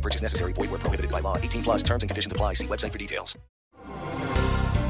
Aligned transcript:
Purchase 0.00 0.22
necessary. 0.22 0.52
Void 0.54 0.70
where 0.70 0.78
prohibited 0.78 1.10
by 1.10 1.20
law. 1.20 1.36
18 1.36 1.62
plus 1.62 1.82
terms 1.82 2.02
and 2.02 2.10
conditions 2.10 2.32
apply. 2.32 2.54
See 2.54 2.66
website 2.66 2.92
for 2.92 2.98
details. 2.98 3.36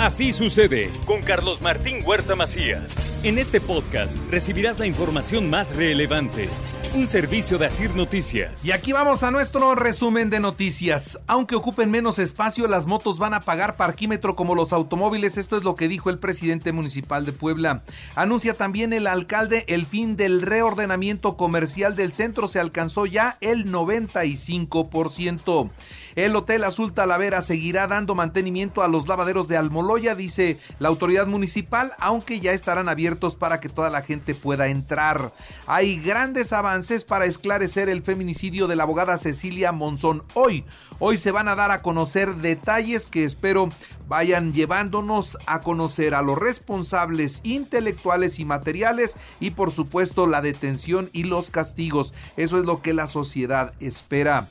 Así 0.01 0.33
sucede 0.33 0.91
con 1.05 1.21
Carlos 1.21 1.61
Martín 1.61 2.03
Huerta 2.07 2.35
Macías. 2.35 2.95
En 3.23 3.37
este 3.37 3.61
podcast 3.61 4.17
recibirás 4.31 4.79
la 4.79 4.87
información 4.87 5.51
más 5.51 5.77
relevante. 5.77 6.49
Un 6.93 7.07
servicio 7.07 7.57
de 7.57 7.67
Asir 7.67 7.95
Noticias. 7.95 8.65
Y 8.65 8.73
aquí 8.73 8.93
vamos 8.93 9.23
a 9.23 9.31
nuestro 9.31 9.77
resumen 9.77 10.29
de 10.29 10.41
noticias. 10.41 11.21
Aunque 11.29 11.55
ocupen 11.55 11.89
menos 11.89 12.19
espacio, 12.19 12.67
las 12.67 12.87
motos 12.87 13.21
van 13.21 13.33
a 13.33 13.43
pagar 13.43 13.77
parquímetro 13.77 14.35
como 14.35 14.57
los 14.57 14.73
automóviles. 14.73 15.37
Esto 15.37 15.57
es 15.57 15.63
lo 15.63 15.77
que 15.77 15.87
dijo 15.87 16.11
el 16.11 16.19
presidente 16.19 16.73
municipal 16.73 17.25
de 17.25 17.31
Puebla. 17.31 17.85
Anuncia 18.17 18.55
también 18.55 18.93
el 18.93 19.07
alcalde 19.07 19.65
el 19.69 19.87
fin 19.87 20.17
del 20.17 20.43
reordenamiento 20.43 21.37
comercial 21.37 21.95
del 21.95 22.13
centro. 22.13 22.49
Se 22.49 22.59
alcanzó 22.59 23.07
ya 23.07 23.39
el 23.41 23.71
95%. 23.71 25.71
El 26.17 26.35
Hotel 26.35 26.65
Azul 26.65 26.93
Talavera 26.93 27.41
seguirá 27.41 27.87
dando 27.87 28.17
mantenimiento 28.17 28.83
a 28.83 28.89
los 28.89 29.07
lavaderos 29.07 29.47
de 29.47 29.57
Almoloya, 29.57 30.17
dice 30.17 30.59
la 30.81 30.89
autoridad 30.89 31.29
municipal, 31.29 31.93
aunque 32.01 32.41
ya 32.41 32.51
estarán 32.51 32.89
abiertos 32.89 33.37
para 33.37 33.61
que 33.61 33.69
toda 33.69 33.91
la 33.91 34.03
gente 34.03 34.35
pueda 34.35 34.67
entrar. 34.67 35.33
Hay 35.69 36.01
grandes 36.01 36.53
avances 36.53 36.80
para 37.07 37.27
esclarecer 37.27 37.91
el 37.91 38.03
feminicidio 38.03 38.67
de 38.67 38.75
la 38.75 38.85
abogada 38.85 39.19
Cecilia 39.19 39.71
Monzón. 39.71 40.23
Hoy, 40.33 40.65
hoy 40.99 41.19
se 41.19 41.31
van 41.31 41.47
a 41.47 41.55
dar 41.55 41.71
a 41.71 41.83
conocer 41.83 42.37
detalles 42.37 43.07
que 43.07 43.25
espero 43.25 43.69
vayan 44.09 44.55
llevándonos 44.55 45.37
a 45.47 45.61
conocer 45.61 46.15
a 46.15 46.23
los 46.23 46.39
responsables 46.39 47.41
intelectuales 47.43 48.39
y 48.39 48.47
materiales 48.47 49.17
y 49.41 49.51
por 49.51 49.73
supuesto 49.73 50.27
la 50.27 50.41
detención 50.41 51.11
y 51.13 51.25
los 51.25 51.51
castigos. 51.51 52.15
Eso 52.39 52.59
es 52.59 52.65
lo 52.65 52.81
que 52.81 52.95
la 52.95 53.09
sociedad 53.09 53.75
espera. 53.79 54.49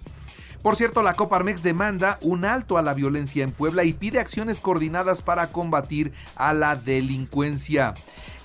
Por 0.61 0.75
cierto, 0.75 1.01
la 1.01 1.13
Coparmex 1.13 1.63
demanda 1.63 2.19
un 2.21 2.43
alto 2.43 2.77
a 2.77 2.81
la 2.81 2.93
violencia 2.93 3.45
en 3.45 3.51
Puebla 3.51 3.85
y 3.85 3.93
pide 3.93 4.19
acciones 4.19 4.59
coordinadas 4.59 5.21
para 5.21 5.47
combatir 5.47 6.11
a 6.35 6.53
la 6.53 6.75
delincuencia. 6.75 7.93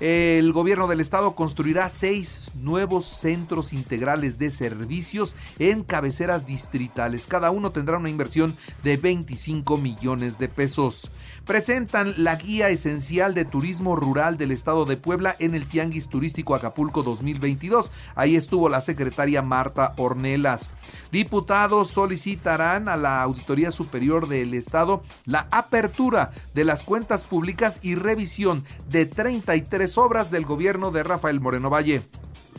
El 0.01 0.53
gobierno 0.53 0.87
del 0.87 1.01
estado 1.01 1.35
construirá 1.35 1.89
seis 1.89 2.51
nuevos 2.55 3.07
centros 3.07 3.73
integrales 3.73 4.39
de 4.39 4.51
servicios 4.51 5.35
en 5.59 5.83
cabeceras 5.83 6.47
distritales. 6.47 7.27
Cada 7.27 7.51
uno 7.51 7.71
tendrá 7.71 7.97
una 7.97 8.11
inversión 8.11 8.57
de 8.83 8.97
25 8.97 9.77
millones 9.77 10.39
de 10.39 10.49
pesos. 10.49 11.11
Presentan 11.47 12.13
la 12.19 12.37
guía 12.37 12.71
esencial 12.71 13.35
de 13.35 13.45
turismo 13.45 13.97
rural 13.97 14.37
del 14.37 14.51
estado 14.51 14.85
de 14.85 14.97
Puebla 14.97 15.37
en 15.39 15.55
el 15.55 15.67
Tianguis 15.67 16.09
Turístico 16.09 16.55
Acapulco 16.55 17.03
2022. 17.03 17.91
Ahí 18.15 18.35
estuvo 18.37 18.69
la 18.69 18.81
secretaria 18.81 19.43
Marta 19.43 19.95
Ornelas. 19.97 20.75
Diputados 21.13 21.91
solicitarán 22.05 22.87
a 22.91 22.99
la 22.99 23.23
Auditoría 23.23 23.73
Superior 23.73 24.29
del 24.29 24.53
Estado 24.53 25.03
la 25.25 25.49
apertura 25.51 26.33
de 26.53 26.67
las 26.67 26.83
cuentas 26.83 27.25
públicas 27.25 27.79
y 27.81 27.95
revisión 27.95 28.63
de 28.91 29.07
33 29.07 29.97
obras 29.97 30.31
del 30.31 30.45
gobierno 30.45 30.91
de 30.91 31.03
Rafael 31.03 31.41
Moreno 31.41 31.71
Valle. 31.71 32.03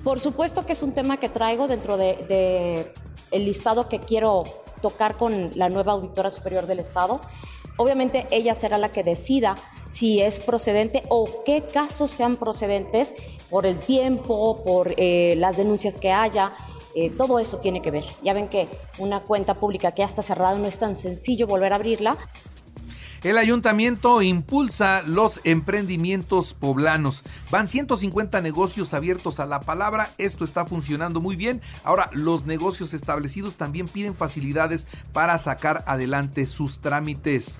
Por 0.03 0.19
supuesto 0.19 0.65
que 0.65 0.73
es 0.73 0.81
un 0.81 0.93
tema 0.93 1.17
que 1.17 1.29
traigo 1.29 1.67
dentro 1.67 1.95
de, 1.95 2.91
listado 3.31 3.87
que 3.87 3.99
quiero 3.99 4.45
tocar 4.81 5.15
con 5.15 5.51
la 5.53 5.69
nueva 5.69 5.93
auditora 5.93 6.31
superior 6.31 6.65
del 6.65 6.79
Estado. 6.79 7.21
Obviamente 7.77 8.25
ella 8.31 8.55
será 8.55 8.79
la 8.79 8.91
que 8.91 9.03
decida 9.03 9.57
si 9.91 10.21
es 10.21 10.39
procedente 10.39 11.03
o 11.09 11.43
qué 11.45 11.61
casos 11.61 12.09
sean 12.09 12.35
procedentes 12.35 13.13
por 13.51 13.67
el 13.67 13.77
tiempo, 13.77 14.63
por 14.63 14.95
eh, 14.97 15.35
las 15.37 15.55
denuncias 15.55 15.99
que 15.99 16.11
haya. 16.11 16.51
Eh, 16.97 17.09
todo 17.09 17.39
eso 17.39 17.59
tiene 17.59 17.81
que 17.81 17.91
ver. 17.91 18.05
Ya 18.23 18.33
ven 18.33 18.47
que 18.47 18.69
una 18.99 19.19
cuenta 19.19 19.55
pública 19.55 19.91
que 19.91 19.99
ya 19.99 20.05
está 20.05 20.21
cerrada 20.21 20.57
no 20.57 20.65
es 20.65 20.79
tan 20.79 20.95
sencillo 20.95 21.45
volver 21.45 21.73
a 21.73 21.75
abrirla. 21.75 22.17
El 23.25 23.39
ayuntamiento 23.39 24.21
impulsa 24.21 25.01
los 25.01 25.41
emprendimientos 25.45 26.53
poblanos. 26.53 27.23
Van 27.49 27.67
150 27.67 28.39
negocios 28.41 28.93
abiertos 28.93 29.39
a 29.39 29.47
la 29.47 29.61
palabra. 29.61 30.13
Esto 30.19 30.43
está 30.43 30.65
funcionando 30.65 31.21
muy 31.21 31.35
bien. 31.35 31.59
Ahora, 31.83 32.11
los 32.13 32.45
negocios 32.45 32.93
establecidos 32.93 33.55
también 33.55 33.87
piden 33.87 34.13
facilidades 34.13 34.85
para 35.11 35.39
sacar 35.39 35.83
adelante 35.87 36.45
sus 36.45 36.81
trámites. 36.81 37.57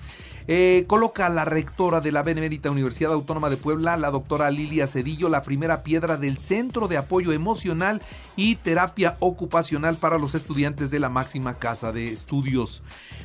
Eh, 0.47 0.83
coloca 0.85 1.27
la 1.29 1.43
rectora 1.43 2.01
de 2.01 2.11
la 2.11 2.21
Benemérita 2.21 2.69
Universidad 2.69 3.11
Autónoma 3.11 3.49
de 3.49 3.57
Puebla, 3.57 3.97
la 3.97 4.11
doctora 4.11 4.51
Lilia 4.51 4.85
Cedillo, 4.85 5.27
la 5.27 5.41
primera 5.41 5.81
piedra 5.81 6.17
del 6.17 6.37
Centro 6.37 6.87
de 6.87 6.97
Apoyo 6.97 7.31
Emocional 7.31 7.99
y 8.35 8.57
Terapia 8.57 9.17
Ocupacional 9.19 9.95
para 9.95 10.19
los 10.19 10.35
estudiantes 10.35 10.91
de 10.91 10.99
la 10.99 11.09
máxima 11.09 11.55
casa 11.57 11.91
de 11.91 12.05
estudios. 12.05 12.83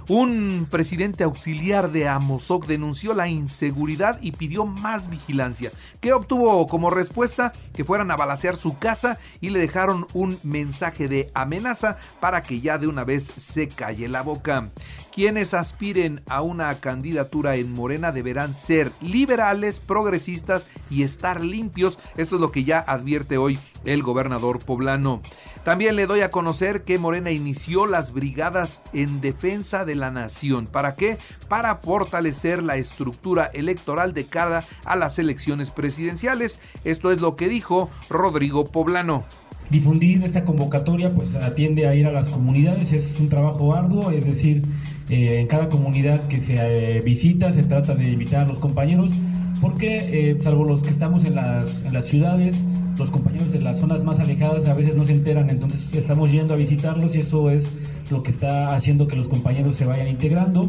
Un 0.09 0.67
presidente 0.71 1.25
auxiliar 1.25 1.93
de 1.93 2.09
Amozoc 2.31 2.67
denunció 2.67 3.13
la 3.13 3.27
inseguridad 3.27 4.21
y 4.23 4.31
pidió 4.33 4.65
más 4.65 5.11
vigilancia, 5.11 5.73
que 6.01 6.13
obtuvo 6.13 6.69
como 6.69 6.89
respuesta 6.89 7.53
que 7.75 7.85
fueran 7.85 8.13
a 8.13 8.17
balacear 8.17 8.57
su 8.57 8.79
casa 8.79 9.19
y 9.41 9.51
le 9.51 9.59
dejaron 9.59 10.07
un 10.15 10.39
mensaje 10.45 11.09
de 11.09 11.29
amenaza 11.35 11.99
para 12.21 12.45
que 12.45 12.61
ya 12.61 12.79
de 12.79 12.87
una 12.87 13.03
vez 13.03 13.33
se 13.37 13.67
calle 13.67 14.09
la 14.09 14.23
boca. 14.23 14.69
Quienes 15.13 15.55
aspiren 15.55 16.23
a 16.29 16.41
una 16.41 16.79
candidatura 16.79 17.57
en 17.57 17.73
Morena 17.73 18.13
deberán 18.13 18.55
ser 18.55 18.93
liberales, 19.01 19.81
progresistas 19.81 20.67
y 20.89 21.03
estar 21.03 21.43
limpios. 21.45 21.99
Esto 22.17 22.37
es 22.37 22.41
lo 22.41 22.53
que 22.53 22.63
ya 22.63 22.79
advierte 22.79 23.37
hoy 23.39 23.59
el 23.85 24.03
gobernador 24.03 24.61
poblano. 24.65 25.21
También 25.65 25.95
le 25.95 26.07
doy 26.07 26.23
a 26.23 26.31
conocer 26.31 26.85
que 26.85 26.99
Morena 26.99 27.31
inició 27.33 27.87
las 27.87 28.13
brigadas 28.13 28.81
en 28.95 29.21
defensa 29.21 29.85
de 29.85 29.95
la 29.95 30.11
nación. 30.11 30.67
¿Para 30.67 30.95
qué? 30.95 31.19
Para 31.49 31.81
fortalecer 32.21 32.63
la 32.63 32.77
estructura 32.77 33.51
electoral 33.55 34.13
de 34.13 34.25
cara 34.25 34.63
a 34.85 34.95
las 34.95 35.19
elecciones 35.19 35.71
presidenciales. 35.71 36.59
Esto 36.85 37.13
es 37.13 37.21
lo 37.21 37.35
que 37.35 37.49
dijo 37.49 37.89
Rodrigo 38.11 38.67
Poblano 38.67 39.25
difundir 39.71 40.25
esta 40.25 40.45
convocatoria 40.45 41.11
pues 41.11 41.37
atiende 41.37 41.87
a 41.87 41.95
ir 41.95 42.05
a 42.05 42.11
las 42.11 42.27
comunidades, 42.27 42.93
es 42.93 43.21
un 43.21 43.29
trabajo 43.29 43.73
arduo, 43.73 44.11
es 44.11 44.27
decir, 44.27 44.65
eh, 45.09 45.39
en 45.39 45.47
cada 45.47 45.69
comunidad 45.69 46.27
que 46.27 46.41
se 46.41 46.57
eh, 46.57 47.01
visita 47.03 47.53
se 47.53 47.63
trata 47.63 47.95
de 47.95 48.11
invitar 48.11 48.47
a 48.47 48.49
los 48.49 48.59
compañeros, 48.59 49.13
porque 49.61 50.31
eh, 50.31 50.39
salvo 50.43 50.65
los 50.65 50.83
que 50.83 50.91
estamos 50.91 51.25
en 51.25 51.37
las, 51.37 51.85
en 51.85 51.95
las 51.95 52.07
ciudades, 52.07 52.65
los 52.99 53.11
compañeros 53.11 53.53
de 53.53 53.61
las 53.61 53.79
zonas 53.79 54.03
más 54.03 54.19
alejadas 54.19 54.67
a 54.67 54.75
veces 54.75 54.97
no 54.97 55.05
se 55.05 55.13
enteran, 55.13 55.51
entonces 55.51 55.95
estamos 55.95 56.33
yendo 56.33 56.55
a 56.55 56.57
visitarlos 56.57 57.15
y 57.15 57.21
eso 57.21 57.49
es 57.49 57.71
lo 58.11 58.25
que 58.25 58.33
está 58.33 58.75
haciendo 58.75 59.07
que 59.07 59.15
los 59.15 59.29
compañeros 59.29 59.77
se 59.77 59.87
vayan 59.87 60.09
integrando. 60.09 60.69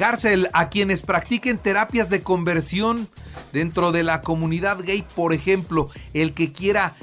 Cárcel 0.00 0.48
a 0.54 0.70
quienes 0.70 1.02
practiquen 1.02 1.58
terapias 1.58 2.08
de 2.08 2.22
conversión 2.22 3.06
dentro 3.52 3.92
de 3.92 4.02
la 4.02 4.22
comunidad 4.22 4.78
gay, 4.82 5.04
por 5.14 5.34
ejemplo, 5.34 5.90
el 6.14 6.32
que 6.32 6.52
quiera 6.52 6.94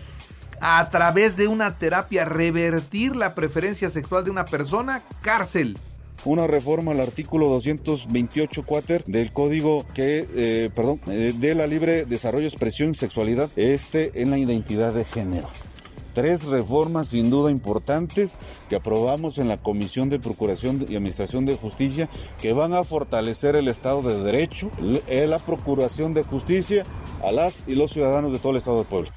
a 0.61 0.89
través 0.89 1.37
de 1.37 1.47
una 1.47 1.77
terapia 1.77 2.25
revertir 2.25 3.15
la 3.15 3.35
preferencia 3.35 3.91
sexual 3.91 4.25
de 4.25 4.31
una 4.31 4.45
persona, 4.45 5.03
cárcel 5.21 5.77
una 6.25 6.47
reforma 6.47 6.91
al 6.91 6.99
artículo 6.99 7.47
228 7.49 8.63
cuater 8.63 9.03
del 9.05 9.31
código 9.31 9.85
que, 9.93 10.25
eh, 10.35 10.71
perdón, 10.75 10.99
eh, 11.07 11.33
de 11.37 11.53
la 11.53 11.67
libre 11.67 12.05
desarrollo, 12.05 12.47
expresión 12.47 12.89
y 12.89 12.95
sexualidad, 12.95 13.51
este 13.55 14.23
en 14.23 14.31
la 14.31 14.39
identidad 14.39 14.93
de 14.93 15.05
género. 15.05 15.47
Tres 16.17 16.45
reformas 16.45 17.09
sin 17.09 17.29
duda 17.29 17.51
importantes 17.51 18.37
que 18.69 18.75
aprobamos 18.75 19.37
en 19.37 19.47
la 19.47 19.57
Comisión 19.57 20.09
de 20.09 20.17
Procuración 20.17 20.83
y 20.89 20.95
Administración 20.95 21.45
de 21.45 21.55
Justicia 21.55 22.09
que 22.41 22.53
van 22.53 22.73
a 22.73 22.83
fortalecer 22.83 23.55
el 23.55 23.67
Estado 23.67 24.01
de 24.01 24.23
Derecho, 24.23 24.71
la 25.07 25.37
Procuración 25.37 26.15
de 26.15 26.23
Justicia 26.23 26.85
a 27.23 27.31
las 27.31 27.65
y 27.67 27.75
los 27.75 27.91
ciudadanos 27.91 28.33
de 28.33 28.39
todo 28.39 28.53
el 28.53 28.57
Estado 28.57 28.79
de 28.79 28.85
Puebla. 28.85 29.11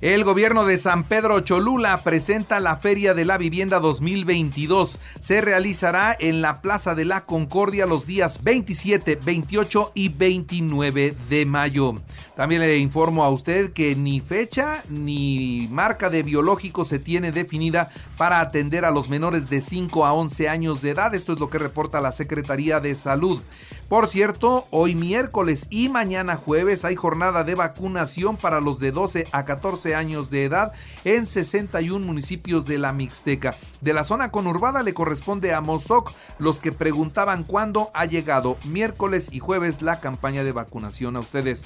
El 0.00 0.22
gobierno 0.22 0.64
de 0.64 0.78
San 0.78 1.02
Pedro 1.02 1.40
Cholula 1.40 1.96
presenta 1.96 2.60
la 2.60 2.76
Feria 2.76 3.14
de 3.14 3.24
la 3.24 3.36
Vivienda 3.36 3.80
2022. 3.80 5.00
Se 5.18 5.40
realizará 5.40 6.16
en 6.20 6.40
la 6.40 6.62
Plaza 6.62 6.94
de 6.94 7.04
la 7.04 7.24
Concordia 7.24 7.84
los 7.84 8.06
días 8.06 8.44
27, 8.44 9.18
28 9.24 9.90
y 9.96 10.10
29 10.10 11.16
de 11.28 11.46
mayo. 11.46 11.94
También 12.36 12.60
le 12.60 12.78
informo 12.78 13.24
a 13.24 13.30
usted 13.30 13.72
que 13.72 13.96
ni 13.96 14.20
fecha 14.20 14.84
ni 14.88 15.66
marca 15.72 16.10
de 16.10 16.22
biológico 16.22 16.84
se 16.84 17.00
tiene 17.00 17.32
definida 17.32 17.90
para 18.16 18.38
atender 18.38 18.84
a 18.84 18.92
los 18.92 19.08
menores 19.08 19.50
de 19.50 19.60
5 19.60 20.06
a 20.06 20.12
11 20.12 20.48
años 20.48 20.80
de 20.80 20.90
edad. 20.90 21.12
Esto 21.16 21.32
es 21.32 21.40
lo 21.40 21.50
que 21.50 21.58
reporta 21.58 22.00
la 22.00 22.12
Secretaría 22.12 22.78
de 22.78 22.94
Salud. 22.94 23.40
Por 23.88 24.08
cierto, 24.08 24.66
hoy 24.70 24.94
miércoles 24.94 25.66
y 25.70 25.88
mañana 25.88 26.36
jueves 26.36 26.84
hay 26.84 26.94
jornada 26.94 27.42
de 27.42 27.54
vacunación 27.54 28.36
para 28.36 28.60
los 28.60 28.78
de 28.78 28.92
12 28.92 29.26
a 29.32 29.46
14 29.46 29.87
años 29.94 30.30
de 30.30 30.44
edad 30.44 30.72
en 31.04 31.26
61 31.26 32.06
municipios 32.06 32.66
de 32.66 32.78
la 32.78 32.92
Mixteca. 32.92 33.54
De 33.80 33.92
la 33.92 34.04
zona 34.04 34.30
conurbada 34.30 34.82
le 34.82 34.94
corresponde 34.94 35.54
a 35.54 35.60
Mozoc, 35.60 36.12
los 36.38 36.60
que 36.60 36.72
preguntaban 36.72 37.44
cuándo 37.44 37.90
ha 37.94 38.04
llegado 38.06 38.56
miércoles 38.64 39.28
y 39.32 39.38
jueves 39.38 39.82
la 39.82 40.00
campaña 40.00 40.44
de 40.44 40.52
vacunación 40.52 41.16
a 41.16 41.20
ustedes. 41.20 41.64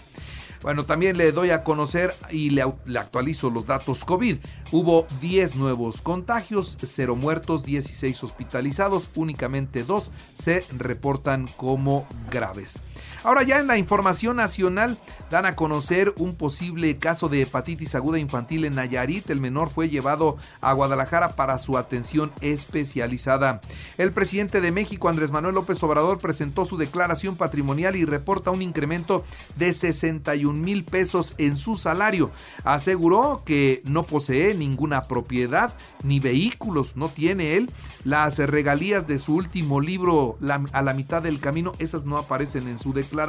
Bueno, 0.62 0.84
también 0.84 1.16
le 1.16 1.32
doy 1.32 1.50
a 1.50 1.64
conocer 1.64 2.14
y 2.30 2.50
le, 2.50 2.62
actualizo 2.62 3.50
los 3.50 3.66
datos 3.66 4.04
COVID. 4.04 4.36
Hubo 4.70 5.06
10 5.20 5.56
nuevos 5.56 6.00
contagios, 6.02 6.78
0 6.80 7.16
muertos, 7.16 7.64
16 7.64 8.22
hospitalizados, 8.22 9.10
únicamente 9.16 9.82
2 9.82 10.10
se 10.38 10.64
reportan 10.76 11.46
como 11.56 12.06
graves. 12.30 12.78
Ahora 13.24 13.42
ya 13.42 13.58
en 13.58 13.66
la 13.66 13.78
información 13.78 14.36
nacional 14.36 14.96
dan 15.30 15.46
a 15.46 15.54
conocer 15.56 16.12
un 16.16 16.34
posible 16.36 16.96
caso 16.96 17.28
de 17.28 17.42
hepatitis 17.42 17.94
aguda 17.94 18.18
infantil 18.18 18.64
en 18.64 18.74
Nayarit. 18.74 19.30
El 19.30 19.40
menor 19.40 19.70
fue 19.70 19.88
llevado 19.88 20.38
a 20.60 20.72
Guadalajara 20.72 21.34
para 21.36 21.58
su 21.58 21.76
atención 21.78 22.32
especializada. 22.40 23.60
El 23.98 24.12
presidente 24.12 24.60
de 24.60 24.72
México, 24.72 25.08
Andrés 25.08 25.30
Manuel 25.30 25.54
López 25.54 25.82
Obrador, 25.82 26.18
presentó 26.18 26.64
su 26.64 26.76
declaración 26.76 27.36
patrimonial 27.36 27.96
y 27.96 28.04
reporta 28.04 28.50
un 28.50 28.62
incremento 28.62 29.24
de 29.56 29.72
61 29.72 30.51
mil 30.60 30.84
pesos 30.84 31.34
en 31.38 31.56
su 31.56 31.76
salario. 31.76 32.30
Aseguró 32.64 33.42
que 33.44 33.82
no 33.84 34.02
posee 34.02 34.54
ninguna 34.54 35.02
propiedad 35.02 35.74
ni 36.04 36.20
vehículos, 36.20 36.96
no 36.96 37.10
tiene 37.10 37.56
él. 37.56 37.70
Las 38.04 38.38
regalías 38.38 39.06
de 39.06 39.18
su 39.18 39.34
último 39.34 39.80
libro, 39.80 40.36
A 40.72 40.82
la 40.82 40.94
mitad 40.94 41.22
del 41.22 41.40
camino, 41.40 41.72
esas 41.78 42.04
no 42.04 42.18
aparecen 42.18 42.68
en 42.68 42.78
su 42.78 42.92
declaración 42.92 43.22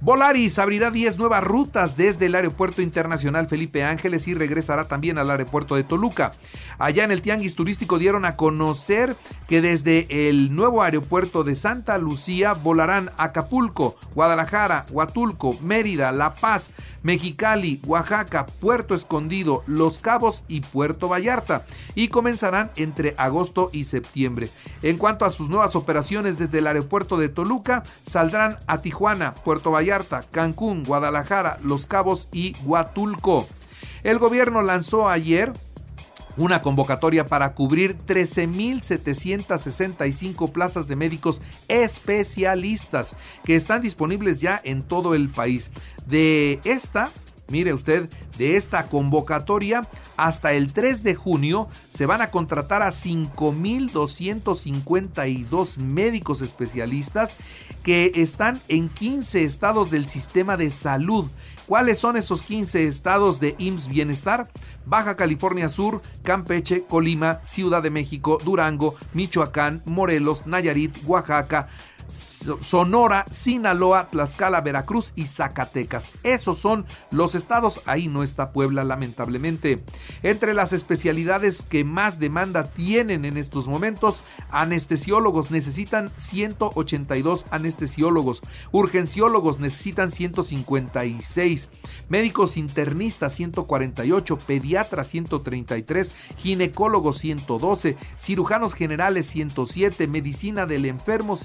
Volaris 0.01 0.59
abrirá 0.59 0.91
10 0.91 1.19
nuevas 1.19 1.45
rutas 1.45 1.97
desde 1.97 2.27
el 2.27 2.35
Aeropuerto 2.35 2.81
Internacional 2.81 3.47
Felipe 3.47 3.85
Ángeles 3.85 4.27
y 4.29 4.35
regresará 4.35 4.89
también 4.89 5.19
al 5.19 5.31
aeropuerto 5.31 5.77
de 5.77 5.85
Toluca. 5.85 6.33
Allá 6.79 7.05
en 7.05 7.11
el 7.11 7.21
Tianguis 7.21 7.55
Turístico 7.55 7.99
dieron 7.99 8.25
a 8.25 8.37
conocer 8.37 9.15
que 9.47 9.61
desde 9.61 10.29
el 10.29 10.55
nuevo 10.55 10.83
aeropuerto 10.83 11.45
de 11.45 11.55
Santa 11.55 11.99
Lucía 11.99 12.55
volarán 12.55 13.11
Acapulco, 13.19 13.97
Guadalajara, 14.15 14.87
Huatulco, 14.91 15.55
Mérida, 15.61 16.13
La 16.13 16.35
Paz, 16.35 16.71
Mexicali, 17.03 17.81
Oaxaca, 17.87 18.47
Puerto 18.47 18.95
Escondido, 18.95 19.63
Los 19.67 19.99
Cabos 19.99 20.45
y 20.49 20.63
Puerto 20.63 21.09
Vallarta 21.09 21.67
y 21.95 22.09
comenzarán 22.09 22.71
entre 22.77 23.15
agosto 23.19 23.69
y 23.73 23.85
septiembre. 23.85 24.49
En 24.81 24.97
cuanto 24.97 25.27
a 25.27 25.31
sus 25.31 25.51
nuevas 25.51 25.77
operaciones 25.77 26.39
desde 26.39 26.59
el 26.59 26.67
aeropuerto 26.67 27.19
de 27.19 27.29
Toluca, 27.29 27.83
saldrán 28.07 28.57
a 28.67 28.81
Tijuana, 28.81 29.35
Puerto 29.35 29.60
Vallarta, 29.69 30.23
Cancún, 30.31 30.85
Guadalajara, 30.85 31.59
Los 31.63 31.87
Cabos 31.87 32.29
y 32.33 32.57
Huatulco. 32.65 33.47
El 34.03 34.19
gobierno 34.19 34.63
lanzó 34.63 35.11
ayer 35.11 35.53
una 36.37 36.63
convocatoria 36.63 37.27
para 37.27 37.55
cubrir 37.55 37.99
13.765 37.99 40.53
plazas 40.53 40.87
de 40.89 40.97
médicos 40.97 41.41
especialistas 41.69 43.15
que 43.45 43.55
están 43.57 43.83
disponibles 43.83 44.41
ya 44.41 44.59
en 44.65 44.83
todo 44.83 45.15
el 45.15 45.29
país. 45.29 45.71
De 46.07 46.59
esta, 46.65 47.11
Mire 47.51 47.75
usted, 47.75 48.09
de 48.39 48.57
esta 48.57 48.87
convocatoria 48.87 49.87
hasta 50.17 50.53
el 50.53 50.73
3 50.73 51.03
de 51.03 51.15
junio 51.15 51.69
se 51.89 52.07
van 52.07 52.23
a 52.23 52.31
contratar 52.31 52.81
a 52.83 52.91
5.252 52.91 55.79
médicos 55.79 56.41
especialistas 56.41 57.37
que 57.83 58.13
están 58.15 58.61
en 58.69 58.89
15 58.89 59.43
estados 59.45 59.91
del 59.91 60.07
sistema 60.07 60.57
de 60.57 60.71
salud. 60.71 61.29
¿Cuáles 61.67 61.99
son 61.99 62.17
esos 62.17 62.43
15 62.43 62.87
estados 62.87 63.41
de 63.41 63.57
IMSS 63.59 63.89
Bienestar? 63.89 64.49
Baja 64.87 65.17
California 65.17 65.69
Sur, 65.69 66.01
Campeche, 66.23 66.83
Colima, 66.83 67.41
Ciudad 67.45 67.83
de 67.83 67.91
México, 67.91 68.39
Durango, 68.45 68.95
Michoacán, 69.15 69.83
Morelos, 69.85 70.47
Nayarit, 70.47 70.97
Oaxaca, 71.07 71.69
Sonora, 72.11 73.25
Sinaloa, 73.31 74.09
Tlaxcala, 74.11 74.61
Veracruz 74.61 75.13
y 75.17 75.27
Zacatecas. 75.27 76.13
Esos 76.23 76.59
son 76.59 76.87
los 77.11 77.35
estados, 77.35 77.83
ahí 77.87 78.09
no 78.09 78.23
está 78.23 78.53
Puebla 78.53 78.85
lamentablemente. 78.85 79.85
Entre 80.23 80.55
las 80.55 80.73
especialidades 80.73 81.63
que 81.63 81.85
más 81.85 82.19
demanda 82.19 82.65
tienen 82.65 83.25
en 83.25 83.37
estos 83.37 83.69
momentos, 83.69 84.21
anestesiólogos 84.51 85.51
necesitan 85.51 86.11
182 86.17 87.47
anestesiólogos, 87.51 88.43
urgenciólogos 88.73 89.59
necesitan 89.59 90.11
156, 90.11 91.69
médicos 92.09 92.57
internistas 92.57 93.35
148, 93.35 94.39
pediatras 94.39 95.09
133, 95.09 96.13
ginecólogos 96.37 97.19
112, 97.19 97.97
cirujanos 98.19 98.75
generales 98.75 99.27
107, 99.27 100.07
medicina 100.07 100.67
del 100.67 100.85
enfermo 100.85 101.37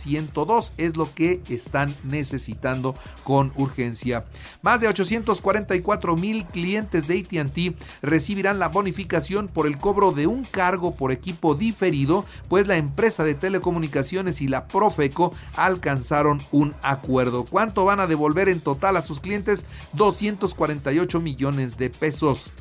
102 0.55 0.74
es 0.77 0.97
lo 0.97 1.13
que 1.13 1.41
están 1.50 1.93
necesitando 2.03 2.95
con 3.24 3.51
urgencia. 3.55 4.25
Más 4.62 4.79
de 4.81 4.88
844 4.88 6.15
mil 6.15 6.45
clientes 6.45 7.07
de 7.07 7.19
ATT 7.19 7.75
recibirán 8.01 8.59
la 8.59 8.69
bonificación 8.69 9.47
por 9.47 9.67
el 9.67 9.77
cobro 9.77 10.12
de 10.12 10.27
un 10.27 10.43
cargo 10.43 10.95
por 10.95 11.12
equipo 11.12 11.55
diferido, 11.55 12.25
pues 12.50 12.67
la 12.67 12.77
empresa 12.77 13.24
de 13.24 13.35
telecomunicaciones 13.35 14.41
y 14.41 14.47
la 14.47 14.67
Profeco 14.67 15.33
alcanzaron 15.55 16.39
un 16.51 16.75
acuerdo. 16.81 17.45
¿Cuánto 17.45 17.85
van 17.85 18.00
a 18.00 18.07
devolver 18.07 18.50
en 18.50 18.59
total 18.59 18.97
a 18.97 19.01
sus 19.01 19.19
clientes? 19.19 19.65
248 19.93 21.19
millones 21.19 21.77
de 21.77 21.89
pesos. 21.89 22.51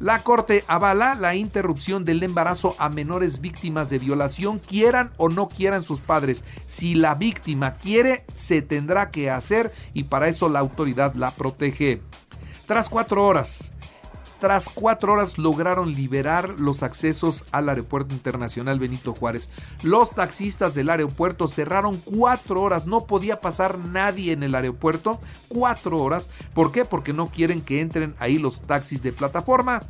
La 0.00 0.22
Corte 0.22 0.64
avala 0.66 1.14
la 1.14 1.34
interrupción 1.34 2.06
del 2.06 2.22
embarazo 2.22 2.74
a 2.78 2.88
menores 2.88 3.42
víctimas 3.42 3.90
de 3.90 3.98
violación, 3.98 4.58
quieran 4.58 5.12
o 5.18 5.28
no 5.28 5.46
quieran 5.46 5.82
sus 5.82 6.00
padres. 6.00 6.42
Si 6.66 6.94
la 6.94 7.14
víctima 7.14 7.74
quiere, 7.74 8.24
se 8.34 8.62
tendrá 8.62 9.10
que 9.10 9.28
hacer 9.28 9.70
y 9.92 10.04
para 10.04 10.28
eso 10.28 10.48
la 10.48 10.58
autoridad 10.58 11.12
la 11.16 11.30
protege. 11.32 12.00
Tras 12.64 12.88
cuatro 12.88 13.26
horas, 13.26 13.72
tras 14.40 14.68
cuatro 14.68 15.12
horas 15.12 15.38
lograron 15.38 15.92
liberar 15.92 16.58
los 16.58 16.82
accesos 16.82 17.44
al 17.52 17.68
Aeropuerto 17.68 18.14
Internacional 18.14 18.78
Benito 18.78 19.14
Juárez. 19.14 19.48
Los 19.82 20.14
taxistas 20.14 20.74
del 20.74 20.90
aeropuerto 20.90 21.46
cerraron 21.46 21.98
cuatro 21.98 22.62
horas, 22.62 22.86
no 22.86 23.06
podía 23.06 23.40
pasar 23.40 23.78
nadie 23.78 24.32
en 24.32 24.42
el 24.42 24.54
aeropuerto, 24.54 25.20
cuatro 25.48 25.98
horas. 25.98 26.28
¿Por 26.54 26.72
qué? 26.72 26.84
Porque 26.84 27.12
no 27.12 27.28
quieren 27.28 27.60
que 27.60 27.80
entren 27.80 28.14
ahí 28.18 28.38
los 28.38 28.62
taxis 28.62 29.02
de 29.02 29.12
plataforma. 29.12 29.80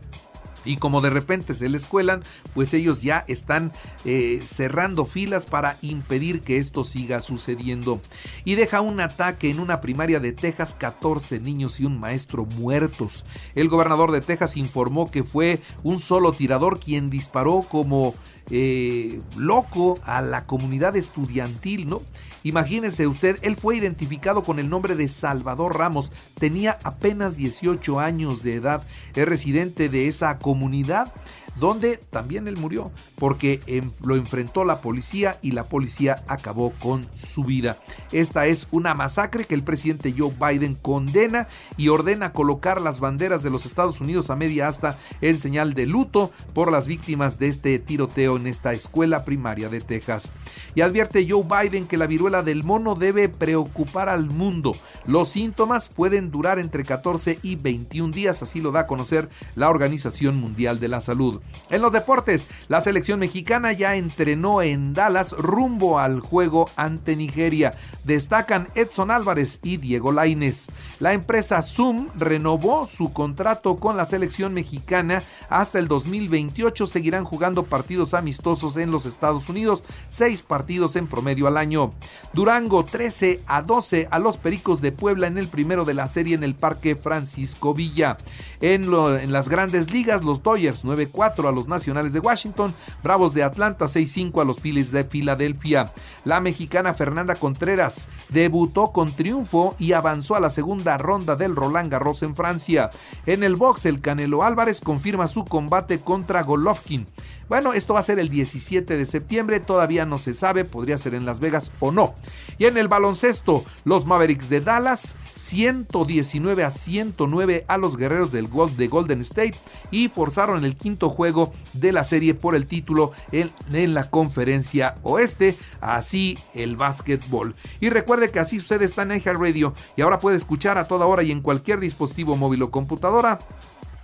Y 0.64 0.76
como 0.76 1.00
de 1.00 1.10
repente 1.10 1.54
se 1.54 1.68
les 1.68 1.86
cuelan, 1.86 2.22
pues 2.54 2.74
ellos 2.74 3.02
ya 3.02 3.24
están 3.28 3.72
eh, 4.04 4.40
cerrando 4.44 5.06
filas 5.06 5.46
para 5.46 5.76
impedir 5.82 6.40
que 6.40 6.58
esto 6.58 6.84
siga 6.84 7.20
sucediendo. 7.20 8.00
Y 8.44 8.54
deja 8.54 8.80
un 8.80 9.00
ataque 9.00 9.50
en 9.50 9.60
una 9.60 9.80
primaria 9.80 10.20
de 10.20 10.32
Texas, 10.32 10.74
14 10.78 11.40
niños 11.40 11.80
y 11.80 11.84
un 11.84 11.98
maestro 11.98 12.44
muertos. 12.44 13.24
El 13.54 13.68
gobernador 13.68 14.12
de 14.12 14.20
Texas 14.20 14.56
informó 14.56 15.10
que 15.10 15.24
fue 15.24 15.60
un 15.82 16.00
solo 16.00 16.32
tirador 16.32 16.78
quien 16.78 17.10
disparó 17.10 17.64
como 17.68 18.14
eh, 18.50 19.20
loco 19.36 19.98
a 20.04 20.20
la 20.22 20.46
comunidad 20.46 20.96
estudiantil, 20.96 21.88
¿no? 21.88 22.02
Imagínese 22.42 23.06
usted, 23.06 23.38
él 23.42 23.56
fue 23.56 23.76
identificado 23.76 24.42
con 24.42 24.58
el 24.58 24.70
nombre 24.70 24.94
de 24.94 25.08
Salvador 25.08 25.76
Ramos, 25.76 26.10
tenía 26.38 26.78
apenas 26.84 27.36
18 27.36 28.00
años 28.00 28.42
de 28.42 28.54
edad, 28.54 28.82
es 29.14 29.28
residente 29.28 29.88
de 29.88 30.08
esa 30.08 30.38
comunidad 30.38 31.12
donde 31.58 31.96
también 31.96 32.48
él 32.48 32.56
murió 32.56 32.90
porque 33.16 33.60
em, 33.66 33.90
lo 34.02 34.16
enfrentó 34.16 34.64
la 34.64 34.80
policía 34.80 35.38
y 35.42 35.52
la 35.52 35.64
policía 35.64 36.22
acabó 36.26 36.72
con 36.78 37.06
su 37.14 37.44
vida. 37.44 37.78
Esta 38.12 38.46
es 38.46 38.66
una 38.70 38.94
masacre 38.94 39.44
que 39.44 39.54
el 39.54 39.62
presidente 39.62 40.14
Joe 40.16 40.32
Biden 40.40 40.74
condena 40.74 41.48
y 41.76 41.88
ordena 41.88 42.32
colocar 42.32 42.80
las 42.80 43.00
banderas 43.00 43.42
de 43.42 43.50
los 43.50 43.66
Estados 43.66 44.00
Unidos 44.00 44.30
a 44.30 44.36
media 44.36 44.68
asta 44.68 44.98
en 45.20 45.36
señal 45.36 45.74
de 45.74 45.86
luto 45.86 46.30
por 46.54 46.70
las 46.72 46.86
víctimas 46.86 47.38
de 47.38 47.48
este 47.48 47.78
tiroteo 47.78 48.36
en 48.36 48.46
esta 48.46 48.72
escuela 48.72 49.24
primaria 49.24 49.68
de 49.68 49.80
Texas. 49.80 50.32
Y 50.74 50.80
advierte 50.80 51.26
Joe 51.28 51.44
Biden 51.44 51.86
que 51.86 51.96
la 51.96 52.06
viruela 52.06 52.42
del 52.42 52.64
mono 52.64 52.94
debe 52.94 53.28
preocupar 53.28 54.08
al 54.08 54.26
mundo. 54.26 54.72
Los 55.06 55.30
síntomas 55.30 55.88
pueden 55.88 56.30
durar 56.30 56.58
entre 56.58 56.84
14 56.84 57.38
y 57.42 57.56
21 57.56 58.12
días, 58.12 58.42
así 58.42 58.60
lo 58.60 58.72
da 58.72 58.80
a 58.80 58.86
conocer 58.86 59.28
la 59.54 59.70
Organización 59.70 60.40
Mundial 60.40 60.80
de 60.80 60.88
la 60.88 61.00
Salud. 61.00 61.39
En 61.70 61.82
los 61.82 61.92
deportes, 61.92 62.48
la 62.68 62.80
selección 62.80 63.20
mexicana 63.20 63.72
ya 63.72 63.94
entrenó 63.94 64.60
en 64.60 64.92
Dallas 64.92 65.32
rumbo 65.32 66.00
al 66.00 66.18
juego 66.18 66.68
ante 66.74 67.14
Nigeria. 67.14 67.74
Destacan 68.02 68.68
Edson 68.74 69.12
Álvarez 69.12 69.60
y 69.62 69.76
Diego 69.76 70.10
Laines. 70.10 70.66
La 70.98 71.12
empresa 71.12 71.62
Zoom 71.62 72.08
renovó 72.16 72.86
su 72.86 73.12
contrato 73.12 73.76
con 73.76 73.96
la 73.96 74.04
selección 74.04 74.52
mexicana 74.52 75.22
hasta 75.48 75.78
el 75.78 75.86
2028. 75.86 76.86
Seguirán 76.86 77.24
jugando 77.24 77.62
partidos 77.62 78.14
amistosos 78.14 78.76
en 78.76 78.90
los 78.90 79.06
Estados 79.06 79.48
Unidos, 79.48 79.84
seis 80.08 80.42
partidos 80.42 80.96
en 80.96 81.06
promedio 81.06 81.46
al 81.46 81.56
año. 81.56 81.92
Durango 82.32 82.84
13 82.84 83.42
a 83.46 83.62
12 83.62 84.08
a 84.10 84.18
los 84.18 84.38
Pericos 84.38 84.80
de 84.80 84.90
Puebla 84.90 85.28
en 85.28 85.38
el 85.38 85.46
primero 85.46 85.84
de 85.84 85.94
la 85.94 86.08
serie 86.08 86.34
en 86.34 86.42
el 86.42 86.54
Parque 86.54 86.96
Francisco 86.96 87.74
Villa. 87.74 88.16
En, 88.60 88.90
las 89.32 89.48
grandes 89.48 89.90
ligas, 89.92 90.24
los 90.24 90.42
Dodgers 90.42 90.84
9-4 90.84 91.29
a 91.38 91.52
los 91.52 91.68
Nacionales 91.68 92.12
de 92.12 92.18
Washington, 92.20 92.74
Bravos 93.02 93.34
de 93.34 93.42
Atlanta 93.42 93.86
6-5 93.86 94.42
a 94.42 94.44
los 94.44 94.60
Phillies 94.60 94.92
de 94.92 95.04
Filadelfia. 95.04 95.92
La 96.24 96.40
mexicana 96.40 96.94
Fernanda 96.94 97.36
Contreras 97.36 98.06
debutó 98.28 98.92
con 98.92 99.12
triunfo 99.12 99.74
y 99.78 99.92
avanzó 99.92 100.34
a 100.34 100.40
la 100.40 100.50
segunda 100.50 100.98
ronda 100.98 101.36
del 101.36 101.56
Roland 101.56 101.90
Garros 101.90 102.22
en 102.22 102.36
Francia. 102.36 102.90
En 103.26 103.42
el 103.42 103.56
box, 103.56 103.86
el 103.86 104.00
Canelo 104.00 104.42
Álvarez 104.42 104.80
confirma 104.80 105.28
su 105.28 105.44
combate 105.44 106.00
contra 106.00 106.42
Golovkin. 106.42 107.06
Bueno, 107.48 107.72
esto 107.72 107.94
va 107.94 108.00
a 108.00 108.04
ser 108.04 108.20
el 108.20 108.28
17 108.28 108.96
de 108.96 109.04
septiembre, 109.04 109.58
todavía 109.58 110.06
no 110.06 110.18
se 110.18 110.34
sabe, 110.34 110.64
podría 110.64 110.98
ser 110.98 111.14
en 111.14 111.26
Las 111.26 111.40
Vegas 111.40 111.72
o 111.80 111.90
no. 111.90 112.14
Y 112.58 112.66
en 112.66 112.76
el 112.76 112.86
baloncesto, 112.86 113.64
los 113.84 114.06
Mavericks 114.06 114.48
de 114.48 114.60
Dallas 114.60 115.16
119 115.40 116.64
a 116.64 116.70
109 116.70 117.64
a 117.66 117.78
los 117.78 117.96
guerreros 117.96 118.30
del 118.30 118.46
Gold 118.46 118.76
de 118.76 118.88
Golden 118.88 119.22
State 119.22 119.54
y 119.90 120.08
forzaron 120.08 120.64
el 120.66 120.76
quinto 120.76 121.08
juego 121.08 121.52
de 121.72 121.92
la 121.92 122.04
serie 122.04 122.34
por 122.34 122.54
el 122.54 122.66
título 122.66 123.12
en, 123.32 123.50
la 123.94 124.10
conferencia 124.10 124.96
oeste, 125.02 125.56
así 125.80 126.38
el 126.54 126.76
básquetbol. 126.76 127.54
Y 127.80 127.88
recuerde 127.88 128.30
que 128.30 128.38
así 128.38 128.60
sucede 128.60 128.84
está 128.84 129.02
en 129.02 129.22
Radio 129.22 129.74
y 129.96 130.02
ahora 130.02 130.18
puede 130.18 130.36
escuchar 130.36 130.76
a 130.76 130.84
toda 130.84 131.06
hora 131.06 131.22
y 131.22 131.32
en 131.32 131.40
cualquier 131.40 131.80
dispositivo 131.80 132.36
móvil 132.36 132.62
o 132.62 132.70
computadora 132.70 133.38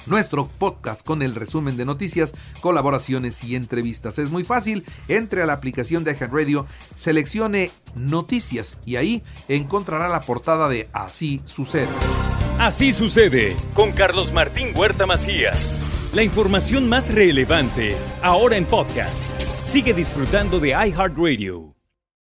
nuestro 0.07 0.49
podcast 0.59 1.05
con 1.05 1.23
el 1.23 1.35
resumen 1.35 1.77
de 1.77 1.85
noticias, 1.85 2.33
colaboraciones 2.61 3.43
y 3.45 3.57
entrevistas. 3.57 4.19
Es 4.19 4.31
muy 4.31 4.45
fácil, 4.45 4.85
entre 5.09 5.43
a 5.43 5.47
la 5.47 5.53
aplicación 5.53 6.05
de 6.05 6.15
Radio, 6.15 6.67
seleccione 6.97 7.71
noticias 7.95 8.79
y 8.85 8.97
ahí 8.97 9.23
encontrará 9.49 10.09
la 10.09 10.21
portada 10.21 10.69
de 10.69 10.89
Así 10.93 11.43
sucede. 11.45 11.89
Así 12.59 12.93
sucede 12.93 13.55
con 13.75 13.93
Carlos 13.93 14.33
Martín 14.33 14.69
Huerta 14.75 15.07
Macías. 15.07 15.81
La 16.15 16.23
información 16.23 16.89
más 16.89 17.13
relevante 17.13 17.95
ahora 18.23 18.57
en 18.57 18.65
podcast. 18.65 19.19
Sigue 19.63 19.93
disfrutando 19.93 20.59
de 20.59 20.71
iHeartRadio. 20.71 21.76